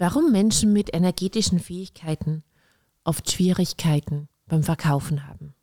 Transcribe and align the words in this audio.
warum 0.00 0.32
Menschen 0.32 0.72
mit 0.72 0.94
energetischen 0.94 1.60
Fähigkeiten 1.60 2.42
oft 3.04 3.30
Schwierigkeiten 3.30 4.30
beim 4.46 4.62
Verkaufen 4.62 5.28
haben. 5.28 5.54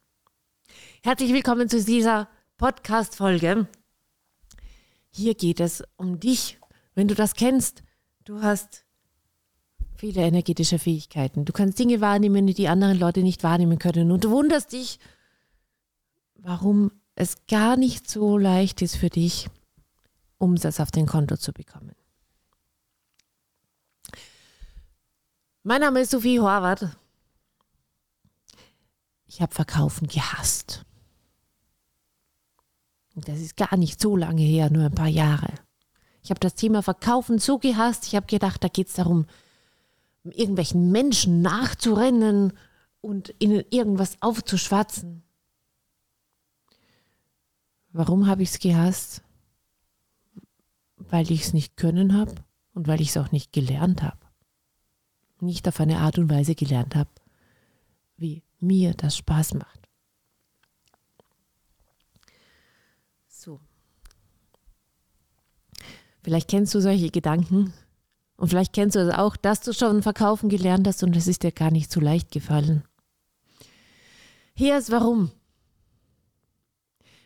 Herzlich 1.01 1.33
willkommen 1.33 1.69
zu 1.69 1.83
dieser 1.83 2.29
Podcast-Folge. 2.57 3.68
Hier 5.09 5.33
geht 5.33 5.59
es 5.59 5.83
um 5.95 6.19
dich. 6.19 6.59
Wenn 6.93 7.07
du 7.07 7.15
das 7.15 7.33
kennst, 7.33 7.81
du 8.25 8.43
hast 8.43 8.86
viele 9.95 10.21
energetische 10.21 10.78
Fähigkeiten. 10.78 11.43
Du 11.43 11.51
kannst 11.51 11.79
Dinge 11.79 12.00
wahrnehmen, 12.00 12.45
die 12.45 12.54
die 12.54 12.67
anderen 12.67 13.00
Leute 13.00 13.23
nicht 13.23 13.43
wahrnehmen 13.43 13.79
können. 13.79 14.11
Und 14.11 14.23
du 14.23 14.29
wunderst 14.29 14.71
dich, 14.71 15.00
warum 16.36 16.92
es 17.15 17.47
gar 17.47 17.75
nicht 17.75 18.07
so 18.07 18.37
leicht 18.37 18.83
ist 18.83 18.97
für 18.97 19.09
dich, 19.09 19.50
Umsatz 20.37 20.79
auf 20.79 20.92
dein 20.92 21.07
Konto 21.07 21.37
zu 21.37 21.54
bekommen. 21.54 21.95
Mein 25.68 25.82
Name 25.82 26.00
ist 26.00 26.12
Sophie 26.12 26.39
Horvath. 26.39 26.98
Ich 29.26 29.42
habe 29.42 29.54
Verkaufen 29.54 30.07
gehasst. 30.07 30.86
Und 33.16 33.28
das 33.28 33.40
ist 33.40 33.58
gar 33.58 33.76
nicht 33.76 34.00
so 34.00 34.16
lange 34.16 34.44
her, 34.44 34.70
nur 34.70 34.86
ein 34.86 34.95
paar 34.95 35.09
Jahre. 35.09 35.53
Ich 36.23 36.30
habe 36.30 36.40
das 36.40 36.56
Thema 36.56 36.84
Verkaufen 36.84 37.38
so 37.38 37.58
gehasst. 37.58 38.08
Ich 38.08 38.16
habe 38.16 38.28
gedacht, 38.28 38.64
da 38.64 38.70
geht 38.70 38.88
es 38.88 38.94
darum, 38.94 39.26
irgendwelchen 40.24 40.90
Menschen 40.90 41.42
nachzurennen 41.42 42.54
und 43.02 43.36
ihnen 43.40 43.66
irgendwas 43.70 44.22
aufzuschwatzen. 44.22 45.22
Warum 47.92 48.28
habe 48.28 48.42
ich 48.42 48.52
es 48.52 48.59
gehasst? 48.59 49.22
Weil 50.96 51.30
ich 51.30 51.42
es 51.42 51.52
nicht 51.52 51.76
können 51.76 52.18
habe 52.18 52.36
und 52.74 52.88
weil 52.88 53.02
ich 53.02 53.09
es 53.09 53.18
auch 53.18 53.34
nicht 53.34 53.52
gelernt 53.52 54.02
habe 54.02 54.27
nicht 55.40 55.68
auf 55.68 55.80
eine 55.80 56.00
Art 56.00 56.18
und 56.18 56.30
Weise 56.30 56.56
gelernt 56.56 56.96
habe, 56.96 57.10
wie 58.18 58.44
mir 58.60 58.94
das 58.94 59.18
Spaß 59.18 59.54
macht. 59.56 59.88
So. 63.28 63.60
Vielleicht 66.24 66.50
kennst 66.50 66.74
du 66.74 66.82
solche 66.82 67.10
Gedanken 67.10 67.74
und 68.36 68.50
vielleicht 68.50 68.74
kennst 68.74 68.96
du 68.96 69.00
es 69.00 69.14
auch, 69.14 69.36
dass 69.36 69.62
du 69.62 69.74
schon 69.74 70.04
verkaufen 70.04 70.50
gelernt 70.50 70.88
hast 70.88 71.04
und 71.04 71.16
es 71.16 71.28
ist 71.28 71.44
dir 71.44 71.52
gar 71.52 71.72
nicht 71.72 71.92
so 71.92 72.00
leicht 72.00 72.32
gefallen. 72.32 72.84
Hier 74.54 74.78
ist 74.78 74.92
warum. 74.92 75.32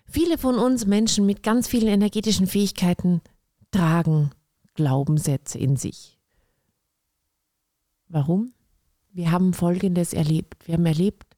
Viele 0.05 0.37
von 0.37 0.55
uns 0.55 0.85
Menschen 0.85 1.25
mit 1.25 1.43
ganz 1.43 1.67
vielen 1.67 1.87
energetischen 1.87 2.45
Fähigkeiten 2.45 3.21
tragen 3.71 4.31
Glaubenssätze 4.75 5.57
in 5.57 5.77
sich. 5.77 6.20
Warum? 8.13 8.53
Wir 9.13 9.31
haben 9.31 9.53
Folgendes 9.53 10.11
erlebt. 10.11 10.67
Wir 10.67 10.73
haben 10.73 10.85
erlebt, 10.85 11.37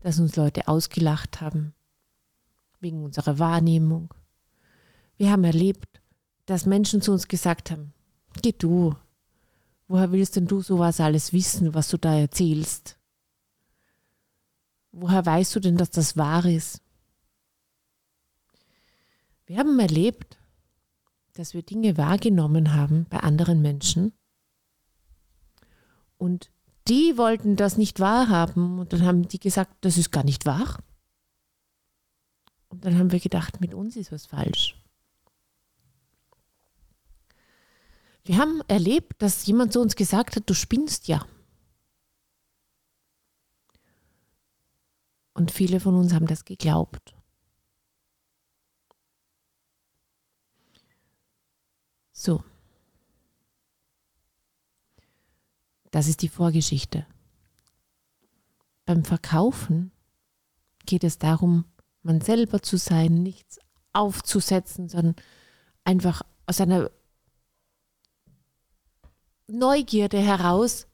dass 0.00 0.20
uns 0.20 0.36
Leute 0.36 0.68
ausgelacht 0.68 1.40
haben, 1.40 1.74
wegen 2.78 3.02
unserer 3.02 3.40
Wahrnehmung. 3.40 4.14
Wir 5.16 5.32
haben 5.32 5.42
erlebt, 5.42 6.00
dass 6.46 6.64
Menschen 6.64 7.02
zu 7.02 7.10
uns 7.10 7.26
gesagt 7.26 7.72
haben, 7.72 7.92
geh 8.40 8.52
du, 8.52 8.94
woher 9.88 10.12
willst 10.12 10.36
denn 10.36 10.46
du 10.46 10.60
sowas 10.62 11.00
alles 11.00 11.32
wissen, 11.32 11.74
was 11.74 11.88
du 11.88 11.98
da 11.98 12.16
erzählst? 12.16 12.98
Woher 14.92 15.26
weißt 15.26 15.56
du 15.56 15.60
denn, 15.60 15.76
dass 15.76 15.90
das 15.90 16.16
wahr 16.16 16.44
ist? 16.44 16.80
Wir 19.46 19.58
haben 19.58 19.76
erlebt, 19.80 20.38
dass 21.32 21.52
wir 21.52 21.62
Dinge 21.62 21.96
wahrgenommen 21.96 22.74
haben 22.74 23.06
bei 23.10 23.18
anderen 23.18 23.60
Menschen, 23.60 24.12
und 26.22 26.52
die 26.86 27.18
wollten 27.18 27.56
das 27.56 27.76
nicht 27.76 27.98
wahrhaben. 27.98 28.78
Und 28.78 28.92
dann 28.92 29.04
haben 29.04 29.26
die 29.26 29.40
gesagt, 29.40 29.74
das 29.80 29.98
ist 29.98 30.12
gar 30.12 30.22
nicht 30.22 30.46
wahr. 30.46 30.78
Und 32.68 32.84
dann 32.84 32.96
haben 32.96 33.10
wir 33.10 33.18
gedacht, 33.18 33.60
mit 33.60 33.74
uns 33.74 33.96
ist 33.96 34.12
was 34.12 34.26
falsch. 34.26 34.80
Wir 38.24 38.38
haben 38.38 38.62
erlebt, 38.68 39.20
dass 39.20 39.44
jemand 39.46 39.72
zu 39.72 39.80
uns 39.80 39.96
gesagt 39.96 40.36
hat, 40.36 40.48
du 40.48 40.54
spinnst 40.54 41.08
ja. 41.08 41.26
Und 45.34 45.50
viele 45.50 45.80
von 45.80 45.96
uns 45.96 46.12
haben 46.12 46.28
das 46.28 46.44
geglaubt. 46.44 47.16
So. 52.12 52.44
Das 55.92 56.08
ist 56.08 56.22
die 56.22 56.28
Vorgeschichte. 56.28 57.06
Beim 58.84 59.04
Verkaufen 59.04 59.92
geht 60.86 61.04
es 61.04 61.18
darum, 61.18 61.66
man 62.02 62.20
selber 62.20 62.62
zu 62.62 62.76
sein, 62.76 63.22
nichts 63.22 63.60
aufzusetzen, 63.92 64.88
sondern 64.88 65.14
einfach 65.84 66.22
aus 66.46 66.60
einer 66.60 66.90
Neugierde 69.46 70.18
heraus 70.18 70.86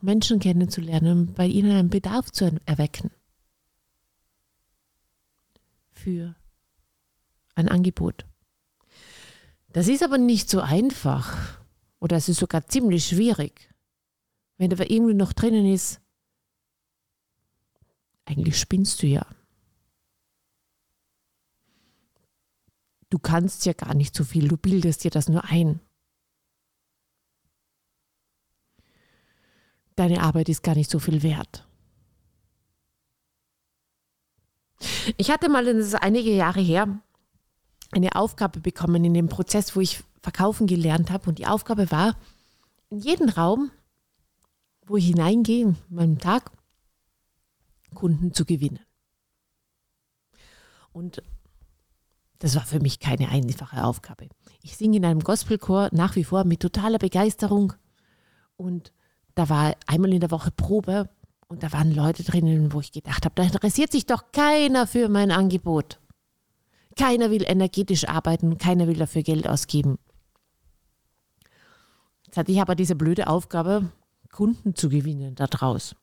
Menschen 0.00 0.40
kennenzulernen 0.40 1.28
und 1.28 1.34
bei 1.34 1.46
ihnen 1.46 1.72
einen 1.72 1.90
Bedarf 1.90 2.32
zu 2.32 2.58
erwecken 2.64 3.10
für 5.92 6.34
ein 7.54 7.68
Angebot. 7.68 8.24
Das 9.68 9.86
ist 9.86 10.02
aber 10.02 10.16
nicht 10.16 10.48
so 10.48 10.60
einfach. 10.60 11.59
Oder 12.00 12.16
es 12.16 12.28
ist 12.28 12.38
sogar 12.38 12.66
ziemlich 12.66 13.06
schwierig. 13.06 13.72
Wenn 14.56 14.70
da 14.70 14.82
irgendwie 14.82 15.14
noch 15.14 15.32
drinnen 15.32 15.66
ist, 15.66 16.00
eigentlich 18.24 18.58
spinnst 18.58 19.02
du 19.02 19.06
ja. 19.06 19.26
Du 23.10 23.18
kannst 23.18 23.66
ja 23.66 23.72
gar 23.72 23.94
nicht 23.94 24.14
so 24.14 24.24
viel, 24.24 24.48
du 24.48 24.56
bildest 24.56 25.04
dir 25.04 25.10
das 25.10 25.28
nur 25.28 25.44
ein. 25.44 25.80
Deine 29.96 30.22
Arbeit 30.22 30.48
ist 30.48 30.62
gar 30.62 30.74
nicht 30.74 30.90
so 30.90 30.98
viel 30.98 31.22
wert. 31.22 31.66
Ich 35.16 35.30
hatte 35.30 35.48
mal, 35.48 35.64
das 35.64 35.88
ist 35.88 35.94
einige 35.94 36.34
Jahre 36.34 36.60
her, 36.60 37.02
eine 37.92 38.14
Aufgabe 38.14 38.60
bekommen 38.60 39.04
in 39.04 39.14
dem 39.14 39.28
Prozess, 39.28 39.74
wo 39.74 39.80
ich 39.80 40.02
verkaufen 40.22 40.66
gelernt 40.66 41.10
habe. 41.10 41.28
Und 41.28 41.38
die 41.38 41.46
Aufgabe 41.46 41.90
war, 41.90 42.16
in 42.90 42.98
jeden 42.98 43.28
Raum, 43.28 43.70
wo 44.86 44.96
ich 44.96 45.06
hineingehe, 45.06 45.64
in 45.64 45.76
meinem 45.88 46.18
Tag, 46.18 46.50
Kunden 47.94 48.32
zu 48.32 48.44
gewinnen. 48.44 48.80
Und 50.92 51.22
das 52.38 52.56
war 52.56 52.64
für 52.64 52.80
mich 52.80 53.00
keine 53.00 53.28
einfache 53.28 53.84
Aufgabe. 53.84 54.28
Ich 54.62 54.76
singe 54.76 54.96
in 54.96 55.04
einem 55.04 55.20
Gospelchor 55.20 55.90
nach 55.92 56.16
wie 56.16 56.24
vor 56.24 56.44
mit 56.44 56.60
totaler 56.60 56.98
Begeisterung. 56.98 57.74
Und 58.56 58.92
da 59.34 59.48
war 59.48 59.76
einmal 59.86 60.12
in 60.12 60.20
der 60.20 60.30
Woche 60.30 60.50
Probe 60.50 61.08
und 61.48 61.62
da 61.62 61.72
waren 61.72 61.94
Leute 61.94 62.22
drinnen, 62.22 62.72
wo 62.72 62.80
ich 62.80 62.92
gedacht 62.92 63.24
habe, 63.24 63.34
da 63.34 63.42
interessiert 63.42 63.92
sich 63.92 64.06
doch 64.06 64.32
keiner 64.32 64.86
für 64.86 65.08
mein 65.08 65.30
Angebot. 65.30 66.00
Keiner 67.00 67.30
will 67.30 67.44
energetisch 67.46 68.06
arbeiten, 68.06 68.58
keiner 68.58 68.86
will 68.86 68.98
dafür 68.98 69.22
Geld 69.22 69.48
ausgeben. 69.48 69.98
Jetzt 72.26 72.36
hatte 72.36 72.52
ich 72.52 72.60
aber 72.60 72.74
diese 72.74 72.94
blöde 72.94 73.26
Aufgabe, 73.26 73.90
Kunden 74.30 74.74
zu 74.74 74.90
gewinnen 74.90 75.34
daraus. 75.34 75.96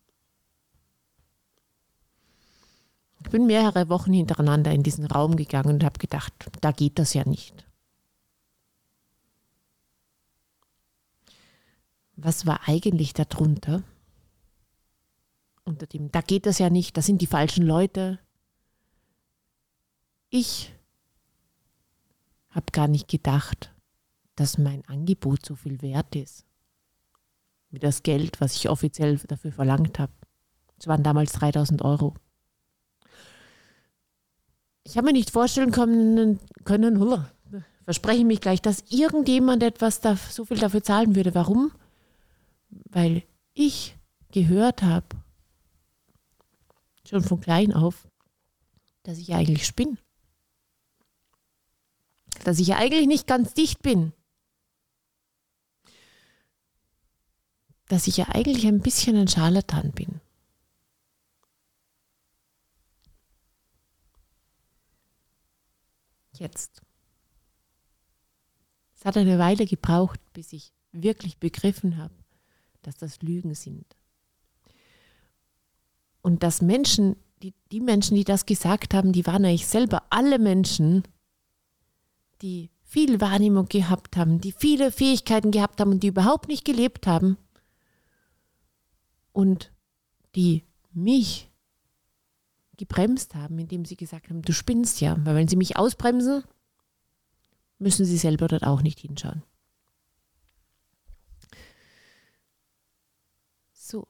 Ich 3.23 3.29
bin 3.29 3.45
mehrere 3.45 3.89
Wochen 3.89 4.11
hintereinander 4.11 4.71
in 4.71 4.81
diesen 4.81 5.05
Raum 5.05 5.35
gegangen 5.35 5.75
und 5.75 5.83
habe 5.83 5.99
gedacht, 5.99 6.33
da 6.61 6.71
geht 6.71 6.97
das 6.97 7.13
ja 7.13 7.27
nicht. 7.27 7.67
Was 12.15 12.47
war 12.47 12.67
eigentlich 12.67 13.13
darunter? 13.13 13.83
Unter 15.63 15.85
dem, 15.85 16.11
da 16.11 16.21
geht 16.21 16.47
das 16.47 16.57
ja 16.57 16.71
nicht, 16.71 16.97
das 16.97 17.05
sind 17.05 17.21
die 17.21 17.27
falschen 17.27 17.67
Leute. 17.67 18.17
Ich 20.31 20.73
habe 22.49 22.71
gar 22.71 22.87
nicht 22.87 23.07
gedacht, 23.07 23.73
dass 24.35 24.57
mein 24.57 24.85
Angebot 24.87 25.45
so 25.45 25.55
viel 25.55 25.81
wert 25.81 26.15
ist. 26.15 26.45
Wie 27.69 27.79
das 27.79 28.03
Geld, 28.03 28.39
was 28.39 28.55
ich 28.55 28.69
offiziell 28.69 29.17
dafür 29.17 29.51
verlangt 29.51 29.99
habe. 29.99 30.13
Es 30.79 30.87
waren 30.87 31.03
damals 31.03 31.33
3000 31.33 31.81
Euro. 31.81 32.13
Ich 34.83 34.95
habe 34.95 35.07
mir 35.07 35.13
nicht 35.13 35.31
vorstellen 35.31 35.71
können, 35.71 36.39
können 36.63 36.99
hulla, 36.99 37.29
verspreche 37.83 38.23
mich 38.23 38.39
gleich, 38.39 38.61
dass 38.61 38.83
irgendjemand 38.89 39.63
etwas 39.63 39.99
da, 39.99 40.15
so 40.15 40.45
viel 40.45 40.57
dafür 40.57 40.83
zahlen 40.83 41.15
würde. 41.15 41.35
Warum? 41.35 41.71
Weil 42.69 43.23
ich 43.53 43.97
gehört 44.31 44.83
habe, 44.83 45.07
schon 47.05 47.23
von 47.23 47.41
klein 47.41 47.73
auf, 47.73 48.07
dass 49.03 49.17
ich 49.17 49.33
eigentlich 49.33 49.65
spinne. 49.65 49.97
Dass 52.43 52.59
ich 52.59 52.75
eigentlich 52.75 53.07
nicht 53.07 53.27
ganz 53.27 53.53
dicht 53.53 53.81
bin. 53.81 54.13
dass 57.87 58.07
ich 58.07 58.17
ja 58.17 58.27
eigentlich 58.29 58.67
ein 58.67 58.81
bisschen 58.81 59.15
ein 59.15 59.27
Scharlatan 59.27 59.91
bin. 59.91 60.19
Jetzt. 66.33 66.81
Es 68.95 69.05
hat 69.05 69.17
eine 69.17 69.39
Weile 69.39 69.65
gebraucht, 69.65 70.19
bis 70.33 70.53
ich 70.53 70.73
wirklich 70.91 71.37
begriffen 71.37 71.97
habe, 71.97 72.13
dass 72.81 72.97
das 72.97 73.21
Lügen 73.21 73.55
sind. 73.55 73.85
Und 76.21 76.43
dass 76.43 76.61
Menschen, 76.61 77.15
die, 77.41 77.53
die 77.71 77.79
Menschen, 77.79 78.15
die 78.15 78.23
das 78.23 78.45
gesagt 78.45 78.93
haben, 78.93 79.13
die 79.13 79.25
waren 79.25 79.45
eigentlich 79.45 79.67
selber 79.67 80.03
alle 80.09 80.39
Menschen, 80.39 81.03
die 82.41 82.69
viel 82.83 83.19
Wahrnehmung 83.19 83.67
gehabt 83.67 84.15
haben, 84.15 84.39
die 84.39 84.51
viele 84.51 84.91
Fähigkeiten 84.91 85.51
gehabt 85.51 85.79
haben 85.79 85.91
und 85.91 86.03
die 86.03 86.07
überhaupt 86.07 86.47
nicht 86.47 86.63
gelebt 86.65 87.05
haben 87.05 87.37
und 89.33 89.71
die 90.35 90.63
mich 90.93 91.51
gebremst 92.77 93.35
haben, 93.35 93.59
indem 93.59 93.85
sie 93.85 93.97
gesagt 93.97 94.29
haben, 94.29 94.41
du 94.41 94.53
spinnst 94.53 95.01
ja, 95.01 95.17
weil 95.25 95.35
wenn 95.35 95.47
sie 95.47 95.55
mich 95.55 95.77
ausbremsen, 95.77 96.43
müssen 97.79 98.05
sie 98.05 98.17
selber 98.17 98.47
dort 98.47 98.63
auch 98.63 98.81
nicht 98.81 98.99
hinschauen. 98.99 99.43
So. 103.73 104.07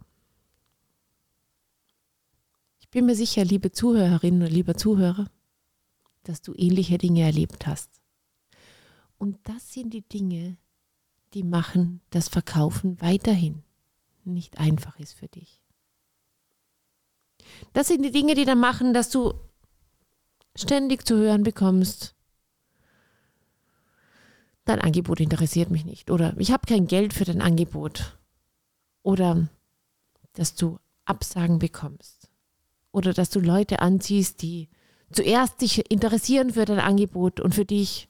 Ich 2.79 2.89
bin 2.89 3.05
mir 3.05 3.15
sicher, 3.15 3.43
liebe 3.43 3.71
Zuhörerinnen 3.71 4.43
und 4.43 4.51
lieber 4.51 4.75
Zuhörer, 4.75 5.29
dass 6.23 6.41
du 6.41 6.53
ähnliche 6.55 6.97
Dinge 6.97 7.21
erlebt 7.21 7.67
hast. 7.67 7.96
Und 9.17 9.37
das 9.43 9.73
sind 9.73 9.93
die 9.93 10.07
Dinge, 10.07 10.57
die 11.33 11.43
machen 11.43 12.01
das 12.09 12.29
Verkaufen 12.29 13.01
weiterhin 13.01 13.63
nicht 14.27 14.59
einfach 14.59 14.99
ist 14.99 15.13
für 15.13 15.27
dich. 15.27 15.61
Das 17.73 17.87
sind 17.87 18.03
die 18.03 18.11
Dinge, 18.11 18.35
die 18.35 18.45
dann 18.45 18.59
machen, 18.59 18.93
dass 18.93 19.09
du 19.09 19.33
ständig 20.55 21.05
zu 21.05 21.17
hören 21.17 21.43
bekommst, 21.43 22.15
dein 24.65 24.81
Angebot 24.81 25.19
interessiert 25.19 25.71
mich 25.71 25.85
nicht. 25.85 26.11
Oder 26.11 26.35
ich 26.37 26.51
habe 26.51 26.67
kein 26.67 26.87
Geld 26.87 27.13
für 27.13 27.25
dein 27.25 27.41
Angebot. 27.41 28.17
Oder 29.01 29.47
dass 30.33 30.55
du 30.55 30.79
Absagen 31.05 31.59
bekommst. 31.59 32.29
Oder 32.91 33.13
dass 33.13 33.29
du 33.29 33.39
Leute 33.39 33.79
anziehst, 33.79 34.41
die 34.41 34.69
zuerst 35.11 35.59
sich 35.59 35.89
interessieren 35.89 36.51
für 36.51 36.65
dein 36.65 36.79
Angebot 36.79 37.39
und 37.39 37.55
für 37.55 37.65
dich 37.65 38.09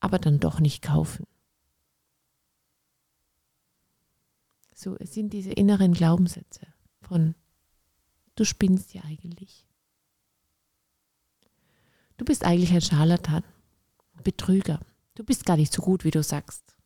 aber 0.00 0.18
dann 0.18 0.40
doch 0.40 0.60
nicht 0.60 0.82
kaufen. 0.82 1.26
So, 4.74 4.96
es 4.96 5.12
sind 5.12 5.32
diese 5.32 5.52
inneren 5.52 5.92
Glaubenssätze 5.92 6.66
von 7.02 7.34
du 8.34 8.44
spinnst 8.44 8.94
ja 8.94 9.02
eigentlich. 9.04 9.66
Du 12.16 12.24
bist 12.24 12.44
eigentlich 12.44 12.72
ein 12.72 12.80
Scharlatan, 12.80 13.44
Betrüger. 14.22 14.80
Du 15.14 15.24
bist 15.24 15.44
gar 15.44 15.56
nicht 15.56 15.72
so 15.72 15.82
gut, 15.82 16.04
wie 16.04 16.10
du 16.10 16.22
sagst. 16.22 16.76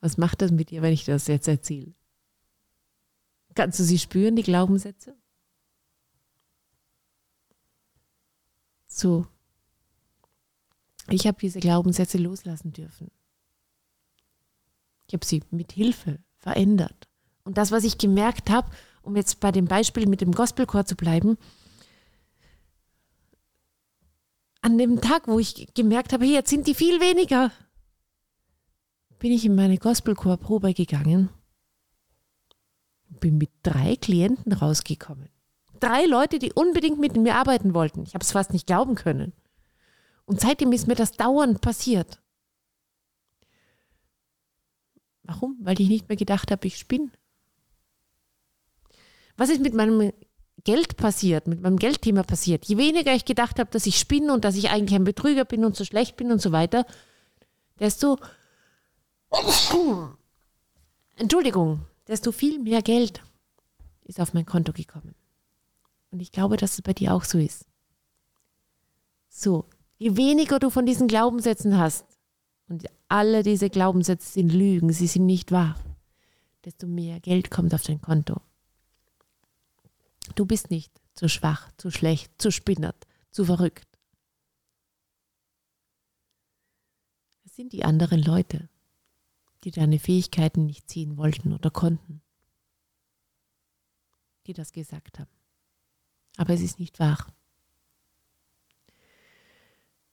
Was 0.00 0.18
macht 0.18 0.42
das 0.42 0.50
mit 0.50 0.70
dir, 0.70 0.82
wenn 0.82 0.92
ich 0.92 1.04
das 1.04 1.26
jetzt 1.26 1.48
erzähle? 1.48 1.94
Kannst 3.54 3.78
du 3.80 3.84
sie 3.84 3.98
spüren, 3.98 4.36
die 4.36 4.42
Glaubenssätze? 4.42 5.16
So. 8.96 9.26
Ich 11.10 11.26
habe 11.26 11.38
diese 11.40 11.60
Glaubenssätze 11.60 12.18
loslassen 12.18 12.72
dürfen. 12.72 13.10
Ich 15.06 15.14
habe 15.14 15.24
sie 15.24 15.42
mit 15.50 15.72
Hilfe 15.72 16.18
verändert. 16.38 17.06
Und 17.44 17.58
das, 17.58 17.70
was 17.70 17.84
ich 17.84 17.98
gemerkt 17.98 18.50
habe, 18.50 18.70
um 19.02 19.14
jetzt 19.14 19.38
bei 19.38 19.52
dem 19.52 19.66
Beispiel 19.66 20.06
mit 20.06 20.20
dem 20.20 20.32
Gospelchor 20.32 20.84
zu 20.84 20.96
bleiben, 20.96 21.36
an 24.62 24.78
dem 24.78 25.00
Tag, 25.00 25.28
wo 25.28 25.38
ich 25.38 25.72
gemerkt 25.74 26.12
habe, 26.12 26.24
hey, 26.24 26.32
jetzt 26.32 26.50
sind 26.50 26.66
die 26.66 26.74
viel 26.74 27.00
weniger, 27.00 27.52
bin 29.18 29.30
ich 29.30 29.44
in 29.44 29.54
meine 29.54 29.78
Gospelchorprobe 29.78 30.74
gegangen 30.74 31.28
bin 33.20 33.38
mit 33.38 33.50
drei 33.62 33.96
Klienten 33.96 34.52
rausgekommen. 34.52 35.28
Drei 35.80 36.06
Leute, 36.06 36.38
die 36.38 36.52
unbedingt 36.52 36.98
mit 36.98 37.16
mir 37.16 37.34
arbeiten 37.36 37.74
wollten. 37.74 38.02
Ich 38.04 38.14
habe 38.14 38.22
es 38.22 38.32
fast 38.32 38.52
nicht 38.52 38.66
glauben 38.66 38.94
können. 38.94 39.32
Und 40.24 40.40
seitdem 40.40 40.72
ist 40.72 40.86
mir 40.86 40.94
das 40.94 41.12
dauernd 41.12 41.60
passiert. 41.60 42.20
Warum? 45.22 45.56
Weil 45.60 45.80
ich 45.80 45.88
nicht 45.88 46.08
mehr 46.08 46.16
gedacht 46.16 46.50
habe, 46.50 46.66
ich 46.66 46.78
spinne. 46.78 47.10
Was 49.36 49.50
ist 49.50 49.60
mit 49.60 49.74
meinem 49.74 50.12
Geld 50.64 50.96
passiert, 50.96 51.46
mit 51.46 51.60
meinem 51.60 51.78
Geldthema 51.78 52.22
passiert? 52.22 52.64
Je 52.64 52.76
weniger 52.76 53.14
ich 53.14 53.24
gedacht 53.24 53.58
habe, 53.58 53.70
dass 53.70 53.86
ich 53.86 53.98
spinne 53.98 54.32
und 54.32 54.44
dass 54.44 54.56
ich 54.56 54.70
eigentlich 54.70 54.94
ein 54.94 55.04
Betrüger 55.04 55.44
bin 55.44 55.64
und 55.64 55.76
so 55.76 55.84
schlecht 55.84 56.16
bin 56.16 56.32
und 56.32 56.40
so 56.40 56.52
weiter, 56.52 56.86
desto 57.78 58.18
Entschuldigung, 61.16 61.86
desto 62.08 62.32
viel 62.32 62.58
mehr 62.58 62.82
Geld 62.82 63.22
ist 64.04 64.20
auf 64.20 64.34
mein 64.34 64.46
Konto 64.46 64.72
gekommen. 64.72 65.14
Und 66.10 66.20
ich 66.20 66.32
glaube, 66.32 66.56
dass 66.56 66.74
es 66.74 66.82
bei 66.82 66.92
dir 66.92 67.14
auch 67.14 67.24
so 67.24 67.38
ist. 67.38 67.66
So, 69.28 69.68
je 69.98 70.16
weniger 70.16 70.58
du 70.58 70.70
von 70.70 70.86
diesen 70.86 71.08
Glaubenssätzen 71.08 71.78
hast, 71.78 72.06
und 72.68 72.86
alle 73.08 73.42
diese 73.42 73.70
Glaubenssätze 73.70 74.32
sind 74.32 74.52
Lügen, 74.52 74.92
sie 74.92 75.06
sind 75.06 75.26
nicht 75.26 75.52
wahr, 75.52 75.78
desto 76.64 76.86
mehr 76.86 77.20
Geld 77.20 77.50
kommt 77.50 77.74
auf 77.74 77.82
dein 77.82 78.00
Konto. 78.00 78.40
Du 80.34 80.46
bist 80.46 80.70
nicht 80.70 80.92
zu 81.14 81.28
schwach, 81.28 81.70
zu 81.76 81.90
schlecht, 81.90 82.32
zu 82.38 82.50
spinnert, 82.50 83.06
zu 83.30 83.44
verrückt. 83.44 83.86
Es 87.44 87.54
sind 87.54 87.72
die 87.72 87.84
anderen 87.84 88.20
Leute, 88.20 88.68
die 89.64 89.70
deine 89.70 89.98
Fähigkeiten 89.98 90.66
nicht 90.66 90.90
ziehen 90.90 91.16
wollten 91.16 91.52
oder 91.52 91.70
konnten, 91.70 92.20
die 94.46 94.52
das 94.52 94.72
gesagt 94.72 95.20
haben. 95.20 95.30
Aber 96.36 96.54
es 96.54 96.60
ist 96.60 96.78
nicht 96.78 96.98
wahr. 96.98 97.26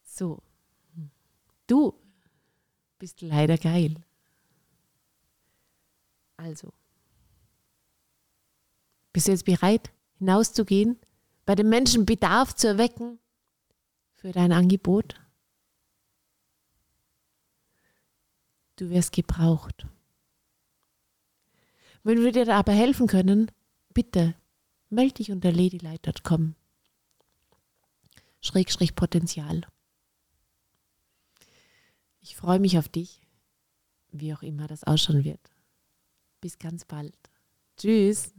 So, 0.04 0.42
du 1.68 1.94
bist 3.00 3.22
leider 3.22 3.58
geil. 3.58 3.96
Also, 6.38 6.72
bist 9.12 9.28
du 9.28 9.32
jetzt 9.32 9.46
bereit, 9.46 9.92
hinauszugehen, 10.20 11.00
bei 11.46 11.56
den 11.56 11.70
Menschen 11.70 12.06
Bedarf 12.06 12.56
zu 12.56 12.68
erwecken 12.68 13.20
für 14.16 14.32
dein 14.32 14.52
Angebot? 14.52 15.16
Du 18.76 18.90
wirst 18.90 19.12
gebraucht. 19.12 19.86
Wenn 22.04 22.22
wir 22.22 22.32
dir 22.32 22.54
aber 22.54 22.74
helfen 22.74 23.08
können, 23.08 23.52
bitte 23.94 24.36
melde 24.94 25.16
dich 25.16 25.32
unter 25.32 25.52
ladylight.com. 25.52 26.56
Schrägstrich 28.42 28.96
Potenzial. 28.96 29.62
Ich 32.22 32.36
freue 32.36 32.60
mich 32.60 32.78
auf 32.78 32.88
dich, 32.88 33.22
wie 34.12 34.34
auch 34.34 34.44
immer 34.44 34.68
das 34.68 34.84
ausschauen 34.84 35.24
wird. 35.24 35.52
Bis 36.42 36.60
ganz 36.60 36.86
bald. 36.86 37.18
Tschüss. 37.78 38.34